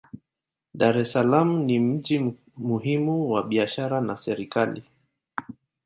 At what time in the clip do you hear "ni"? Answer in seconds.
1.67-1.79